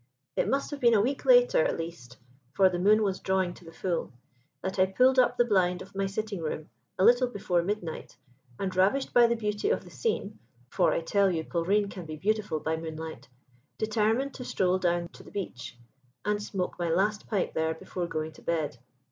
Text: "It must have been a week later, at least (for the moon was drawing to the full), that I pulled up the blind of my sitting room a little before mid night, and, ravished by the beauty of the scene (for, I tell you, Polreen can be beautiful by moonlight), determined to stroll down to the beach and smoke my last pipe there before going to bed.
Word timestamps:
"It 0.35 0.49
must 0.49 0.71
have 0.71 0.79
been 0.79 0.95
a 0.95 0.99
week 1.01 1.25
later, 1.25 1.63
at 1.63 1.77
least 1.77 2.17
(for 2.53 2.69
the 2.69 2.79
moon 2.79 3.03
was 3.03 3.19
drawing 3.19 3.53
to 3.53 3.65
the 3.65 3.71
full), 3.71 4.11
that 4.63 4.79
I 4.79 4.87
pulled 4.87 5.19
up 5.19 5.37
the 5.37 5.45
blind 5.45 5.83
of 5.83 5.93
my 5.93 6.07
sitting 6.07 6.41
room 6.41 6.71
a 6.97 7.05
little 7.05 7.27
before 7.27 7.61
mid 7.61 7.83
night, 7.83 8.17
and, 8.59 8.75
ravished 8.75 9.13
by 9.13 9.27
the 9.27 9.35
beauty 9.35 9.69
of 9.69 9.83
the 9.83 9.91
scene 9.91 10.39
(for, 10.71 10.91
I 10.91 11.01
tell 11.01 11.29
you, 11.29 11.43
Polreen 11.43 11.87
can 11.87 12.07
be 12.07 12.15
beautiful 12.15 12.59
by 12.59 12.77
moonlight), 12.77 13.27
determined 13.77 14.33
to 14.33 14.43
stroll 14.43 14.79
down 14.79 15.07
to 15.09 15.21
the 15.21 15.29
beach 15.29 15.77
and 16.25 16.41
smoke 16.41 16.79
my 16.79 16.89
last 16.89 17.27
pipe 17.27 17.53
there 17.53 17.75
before 17.75 18.07
going 18.07 18.31
to 18.31 18.41
bed. 18.41 18.79